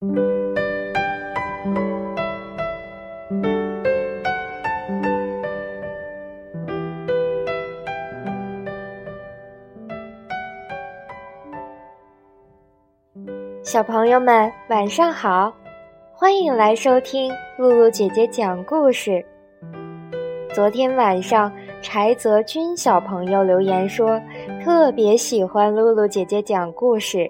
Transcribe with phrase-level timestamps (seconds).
[0.00, 0.06] 小
[13.82, 15.52] 朋友们，晚上好！
[16.14, 19.26] 欢迎来收听露露姐姐讲故事。
[20.54, 21.52] 昨天晚上，
[21.82, 24.20] 柴泽君小朋友留言说，
[24.64, 27.28] 特别喜欢露露姐姐讲故事，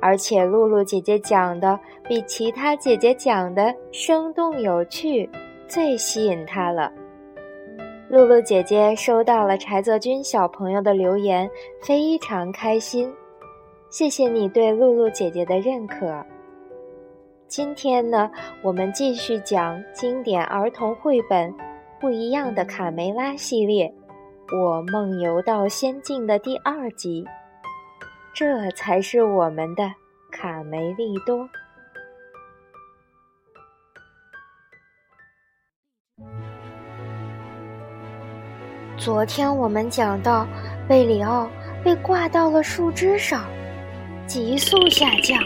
[0.00, 1.78] 而且露露姐姐讲的
[2.08, 5.28] 比其他姐姐讲的生动有趣，
[5.66, 6.92] 最吸引她了。
[8.08, 11.50] 露露姐姐收到了柴泽君小朋友的留言，
[11.82, 13.12] 非常开心。
[13.90, 16.24] 谢谢你对露露姐姐的认可。
[17.46, 18.30] 今天呢，
[18.62, 21.50] 我们继续讲经典儿童绘本
[21.98, 23.92] 《不一样的卡梅拉》系列，
[24.58, 27.26] 《我梦游到仙境》的第二集。
[28.38, 29.92] 这才是我们的
[30.30, 31.48] 卡梅利多。
[38.96, 40.46] 昨天我们讲到，
[40.88, 41.50] 贝里奥
[41.82, 43.44] 被挂到了树枝上。
[44.24, 45.36] 急速下降，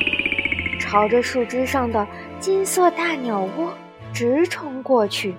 [0.79, 2.07] 朝着树枝上的
[2.39, 3.73] 金色大鸟窝
[4.13, 5.35] 直冲过去。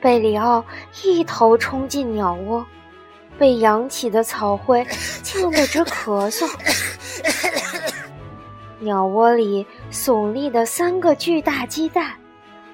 [0.00, 0.64] 贝里奥
[1.02, 2.64] 一头冲进鸟窝，
[3.38, 4.86] 被扬起的草灰
[5.22, 6.48] 呛得直咳嗽。
[8.78, 12.12] 鸟窝里耸立的三个巨大鸡蛋，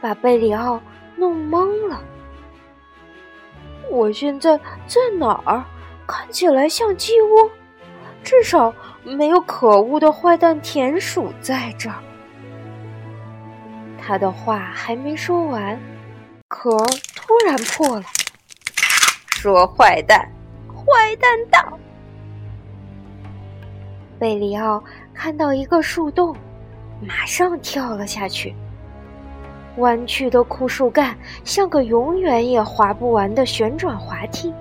[0.00, 0.80] 把贝里奥
[1.16, 2.02] 弄懵了。
[3.90, 5.64] 我现在在哪儿？
[6.06, 7.50] 看起来像鸡窝。
[8.22, 11.96] 至少没有可恶的坏蛋田鼠在这儿。
[13.98, 15.80] 他的话还没说完，
[16.48, 16.76] 壳
[17.14, 18.04] 突然破了。
[19.30, 20.30] 说坏蛋，
[20.90, 21.78] 坏蛋到！
[24.18, 24.82] 贝里奥
[25.14, 26.34] 看到一个树洞，
[27.00, 28.54] 马上跳了下去。
[29.76, 34.52] 弯曲的枯树干像个永远也滑不完的旋转滑梯。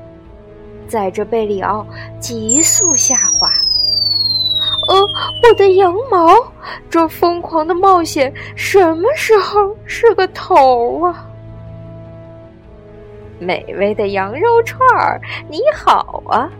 [0.88, 1.86] 载着贝里奥
[2.20, 3.50] 急速下滑。
[4.88, 5.02] 呃，
[5.44, 6.34] 我的羊毛！
[6.90, 11.29] 这疯狂的冒险什么时候是个头啊？
[13.40, 16.52] 美味的羊肉串儿，你好啊！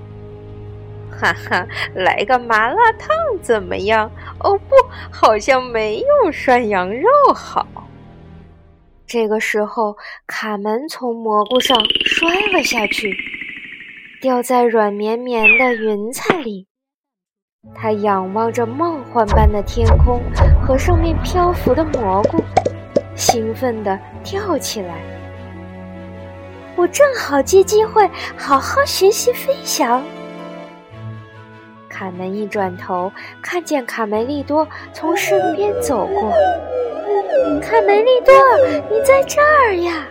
[1.12, 3.10] 哈哈，来个麻辣烫
[3.42, 4.10] 怎么样？
[4.40, 4.76] 哦不，
[5.12, 7.68] 好像没有涮羊肉好。
[9.06, 9.98] 这个时候，
[10.28, 13.14] 卡门从蘑菇上摔了下去。
[14.22, 16.68] 掉在软绵绵的云彩里，
[17.74, 20.22] 他仰望着梦幻般的天空
[20.62, 22.44] 和上面漂浮的蘑菇，
[23.16, 25.19] 兴奋地跳起来。
[26.80, 30.02] 我正好借机会好好学习飞翔。
[31.90, 36.32] 卡门一转头，看见卡梅利多从身边走过。
[37.62, 38.34] 卡梅利多，
[38.90, 40.08] 你在这儿呀！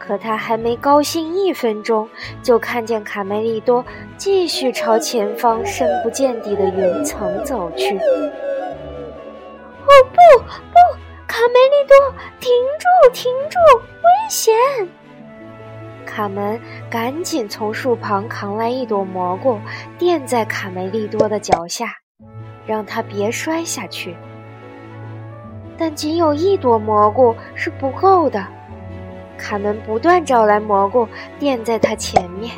[0.00, 2.08] 可他还没高兴一分钟，
[2.42, 3.84] 就看见卡梅利多
[4.16, 7.96] 继续朝前方深不见底的云层走去。
[7.96, 10.76] 哦不不，
[11.28, 11.96] 卡梅利多，
[12.40, 12.50] 停
[12.80, 14.52] 住停住，危险！
[16.04, 16.60] 卡门
[16.90, 19.58] 赶紧从树旁扛来一朵蘑菇，
[19.98, 21.92] 垫在卡梅利多的脚下，
[22.66, 24.16] 让他别摔下去。
[25.76, 28.46] 但仅有一朵蘑菇是不够的。
[29.36, 32.54] 卡门不断找来蘑菇垫在他前面，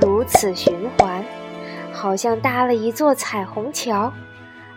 [0.00, 1.22] 如此循环，
[1.92, 4.10] 好像搭了一座彩虹桥，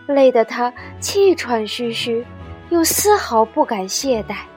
[0.06, 2.24] 累得他气喘吁吁，
[2.68, 4.49] 又丝毫不敢懈怠。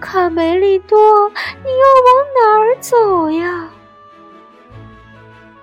[0.00, 3.68] 卡梅利多，你要往哪儿走呀？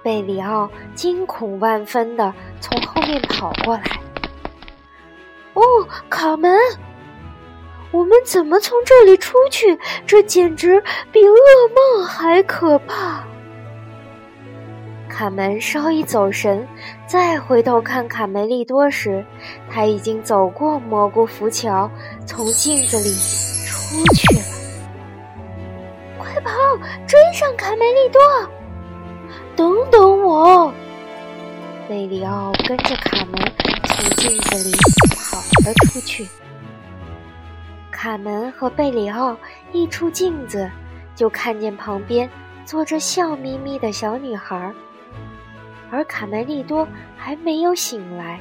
[0.04, 4.00] 贝里奥惊恐万分地从后面跑过来。
[5.54, 5.62] 哦，
[6.08, 6.56] 卡门！
[7.92, 9.78] 我们怎么从这里出去？
[10.06, 10.82] 这简直
[11.12, 11.36] 比噩
[11.74, 13.24] 梦还可怕！
[15.10, 16.66] 卡门稍一走神，
[17.08, 19.26] 再回头看卡梅利多时，
[19.70, 21.90] 他已经走过蘑菇浮桥，
[22.26, 23.10] 从镜子里
[23.88, 24.44] 出去了。
[26.18, 26.52] 快跑，
[27.08, 28.22] 追上卡梅利多！
[29.56, 30.74] 等等我！
[31.88, 33.34] 贝里奥跟着卡门
[33.86, 34.76] 从镜子里
[35.16, 36.28] 跑了出去。
[37.90, 39.38] 卡门和贝里奥
[39.72, 40.70] 一出镜子，
[41.16, 42.30] 就看见旁边
[42.66, 44.72] 坐着笑眯眯的小女孩，
[45.90, 46.86] 而卡梅利多
[47.16, 48.40] 还没有醒来，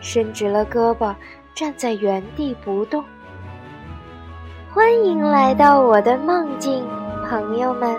[0.00, 1.14] 伸直了胳膊
[1.54, 3.04] 站在原地不动。
[4.74, 6.86] 欢迎来到我的梦境，
[7.26, 7.96] 朋友们。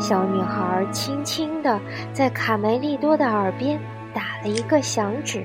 [0.00, 1.80] 小女孩轻轻地
[2.12, 3.80] 在卡梅利多的耳边
[4.14, 5.44] 打了一个响指。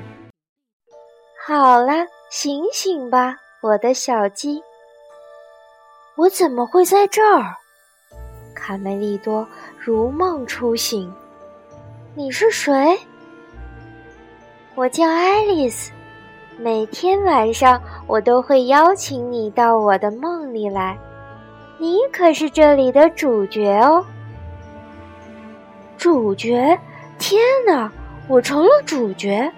[1.43, 4.61] 好了，醒醒吧，我的小鸡。
[6.15, 7.55] 我怎么会在这儿？
[8.53, 9.47] 卡梅利多
[9.79, 11.11] 如梦初醒。
[12.13, 12.95] 你是谁？
[14.75, 15.91] 我叫爱丽丝。
[16.61, 20.99] 每天晚上我都会邀请你到我的梦里来。
[21.77, 24.05] 你可是这里的主角哦。
[25.97, 26.77] 主角！
[27.17, 27.89] 天哪，
[28.27, 29.49] 我成了主角！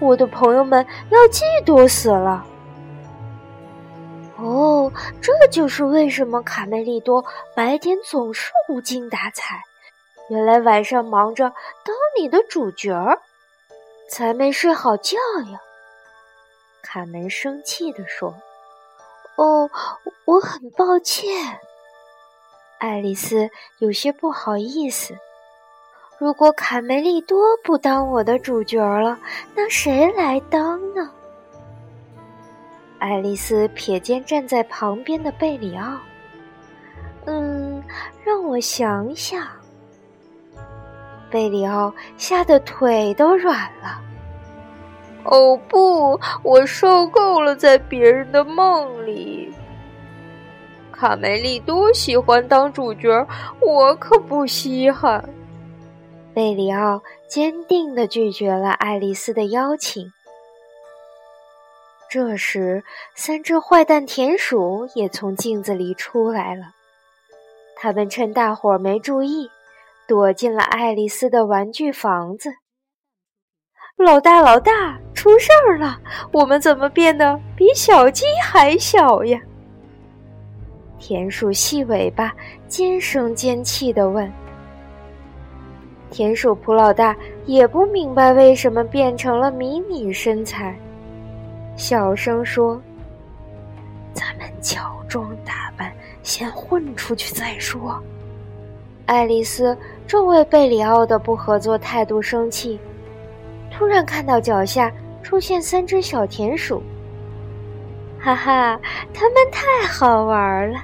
[0.00, 2.42] 我的朋友们要嫉妒死了。
[4.38, 4.90] 哦，
[5.20, 7.22] 这就是为什么卡梅利多
[7.54, 9.60] 白天总是无精打采。
[10.30, 11.50] 原来晚上忙着
[11.84, 13.18] 当你的主角儿，
[14.08, 15.18] 才没睡好觉
[15.50, 15.60] 呀。
[16.82, 18.34] 卡门生气地说
[19.36, 19.70] ：“哦，
[20.26, 21.58] 我很抱歉。”
[22.78, 23.48] 爱丽丝
[23.78, 25.16] 有些不好意思。
[26.18, 29.18] 如果卡梅利多不当我的主角了，
[29.54, 31.10] 那谁来当呢？
[32.98, 35.98] 爱丽丝瞥见站在旁边的贝里奥。
[37.24, 37.82] 嗯，
[38.24, 39.48] 让我想想。
[41.30, 44.00] 贝里奥吓得腿都软了。
[45.24, 49.52] 哦不，我受够了在别人的梦里。
[50.90, 53.26] 卡梅利多喜欢当主角，
[53.60, 55.28] 我可不稀罕。
[56.34, 60.12] 贝里奥坚定地拒绝了爱丽丝的邀请。
[62.08, 62.84] 这时，
[63.14, 66.66] 三只坏蛋田鼠也从镜子里出来了，
[67.76, 69.50] 他们趁大伙儿没注意。
[70.08, 72.50] 躲进了爱丽丝的玩具房子。
[73.96, 75.98] 老大，老大，出事儿了！
[76.32, 79.40] 我们怎么变得比小鸡还小呀？
[80.98, 82.34] 田鼠细尾巴
[82.66, 84.30] 尖声尖气地问。
[86.10, 87.16] 田鼠普老大
[87.46, 90.76] 也不明白为什么变成了迷你身材，
[91.76, 92.80] 小声说
[94.12, 95.92] ：“咱们乔装打扮，
[96.22, 98.02] 先混出去再说。”
[99.06, 102.78] 爱丽丝正为贝里奥的不合作态度生气，
[103.72, 104.92] 突然看到脚下
[105.22, 106.82] 出现三只小田鼠。
[108.20, 108.80] 哈哈，
[109.12, 110.78] 他们太好玩了！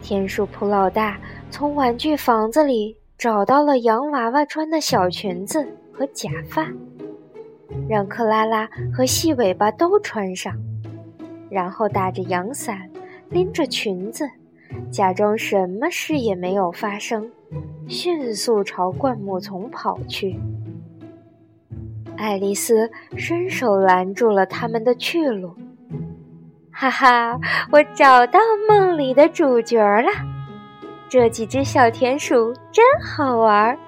[0.00, 1.18] 田鼠普老大
[1.50, 6.66] 从玩具房子里找到了洋娃娃穿的小裙子和假发，
[7.88, 10.54] 让克拉拉和细尾巴都穿上，
[11.50, 12.88] 然后打着阳伞，
[13.28, 14.28] 拎着裙子。
[14.90, 17.30] 假装什么事也没有发生，
[17.86, 20.40] 迅速朝灌木丛跑去。
[22.16, 25.54] 爱丽丝伸手拦住了他们的去路。
[26.70, 27.38] 哈哈，
[27.70, 30.10] 我找到梦里的主角了！
[31.08, 33.78] 这几只小田鼠真好玩，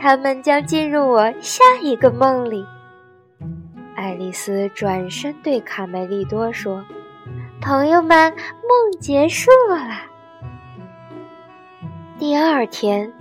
[0.00, 2.64] 他们将进入我下一个梦里。
[3.96, 6.84] 爱丽丝转身对卡梅利多说。
[7.60, 10.02] 朋友们，梦结束了。
[12.16, 13.12] 第二天，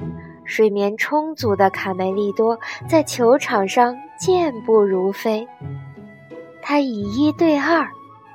[0.48, 2.58] 睡眠充足的卡梅利多
[2.90, 5.48] 在球场上健步如飞。
[6.64, 7.88] 他以一对二，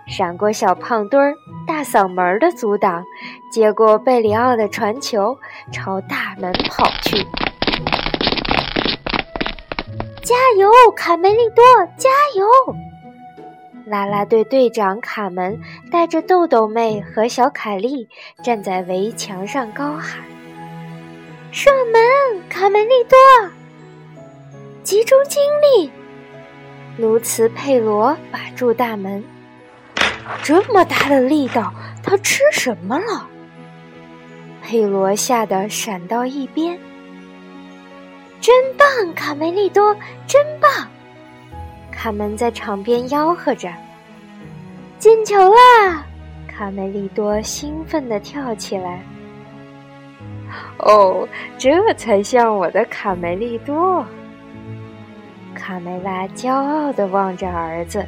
[0.06, 1.35] 闪过小胖墩儿
[1.67, 3.03] 大嗓门的阻挡，
[3.50, 5.37] 接过贝里奥的传球，
[5.73, 7.17] 朝大门跑去。
[10.23, 11.64] 加油，卡梅利多！
[11.97, 12.47] 加油！
[13.85, 18.09] 啦啦队队长卡门带着豆豆妹和小凯莉
[18.42, 20.21] 站在围墙上高喊
[21.54, 23.18] ：“射门，卡梅利多！
[24.82, 25.92] 集中精力！”
[26.97, 29.23] 卢茨佩罗把住大门。
[30.42, 31.71] 这么大的力道，
[32.02, 33.28] 他吃什么了？
[34.62, 36.78] 佩罗吓得闪到一边。
[38.40, 39.94] 真棒，卡梅利多，
[40.26, 40.88] 真棒！
[41.92, 43.71] 卡门在场边吆喝着
[44.99, 46.06] ：“进球啦！”
[46.49, 49.02] 卡梅利多兴奋地跳起来。
[50.78, 51.28] 哦，
[51.59, 54.04] 这才像我的卡梅利多！
[55.54, 58.04] 卡梅拉骄傲地望着儿子。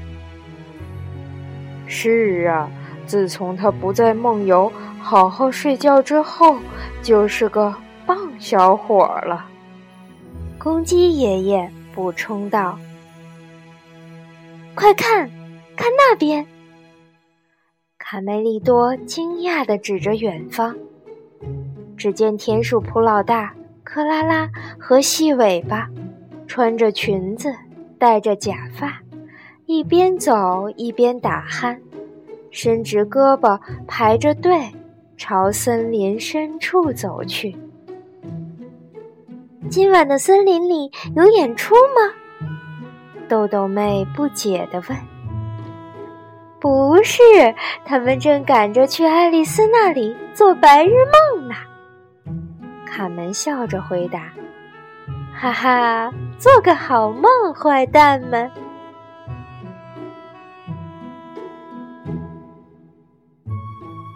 [1.87, 2.68] 是啊，
[3.06, 6.56] 自从他不再梦游、好好睡觉之后，
[7.02, 7.73] 就是个
[8.06, 9.46] 棒小伙了。
[10.58, 12.78] 公鸡爷爷补充道。
[14.75, 15.30] 快看，
[15.76, 16.44] 看那边！
[17.99, 20.75] 卡梅利多惊讶地指着远方。
[21.96, 25.88] 只见田鼠普老大、克拉拉和细尾巴，
[26.46, 27.54] 穿着裙子，
[27.98, 29.00] 戴着假发，
[29.66, 31.78] 一边走一边打鼾，
[32.50, 34.58] 伸直胳膊排着队，
[35.16, 37.56] 朝森林深处走去。
[39.70, 42.48] 今晚的森林里有演出吗？
[43.28, 44.98] 豆豆妹不解地问。
[46.60, 47.22] 不是，
[47.84, 51.33] 他们正赶着去爱丽丝那里做白日梦。
[52.94, 54.30] 卡门笑着回答
[55.34, 58.48] ：“哈哈，做个好梦，坏蛋们！”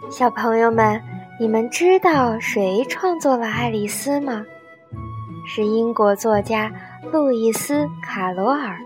[0.09, 1.01] 小朋友们，
[1.37, 4.45] 你们知道谁创作了爱丽丝吗？
[5.45, 6.71] 是英国作家
[7.11, 8.79] 路易斯·卡罗尔。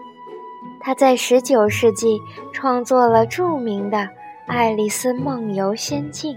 [0.81, 2.19] 他在十九世纪
[2.51, 3.97] 创作了著名的
[4.47, 6.33] 《爱丽丝梦游仙境》。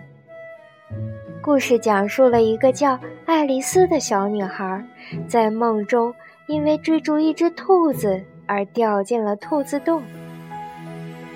[1.42, 4.84] 故事讲述了一个叫爱丽丝的小女孩，
[5.26, 6.14] 在梦中
[6.46, 10.00] 因为追逐一只兔子而掉进了兔子洞。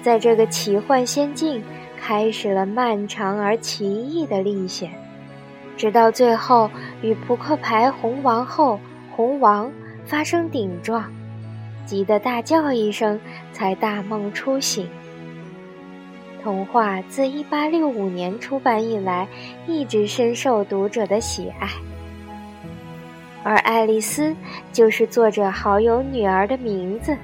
[0.00, 1.60] 在这个奇幻仙境，
[2.00, 4.88] 开始了漫长而奇异的历险，
[5.76, 6.70] 直到最后
[7.02, 8.78] 与扑克牌红王后
[9.10, 9.70] 红王
[10.06, 11.04] 发生顶撞。
[11.84, 13.18] 急得大叫一声，
[13.52, 14.88] 才大梦初醒。
[16.42, 19.26] 童话自一八六五年出版以来，
[19.66, 21.68] 一直深受读者的喜爱。
[23.42, 24.34] 而爱丽丝
[24.72, 27.16] 就是作者好友女儿的名字。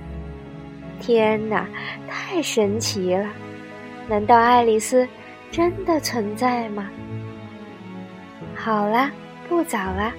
[0.99, 1.67] 天哪，
[2.09, 3.29] 太神奇了！
[4.09, 5.07] 难道爱丽丝
[5.51, 6.89] 真的存在吗？
[8.55, 9.11] 好啦，
[9.49, 10.13] 不早了，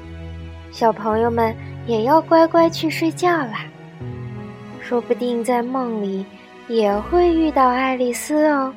[0.72, 1.56] 小朋友们
[1.88, 3.66] 也要乖乖去睡觉啦。
[4.82, 6.24] 说不定在梦里
[6.68, 8.72] 也会遇到爱丽丝哦。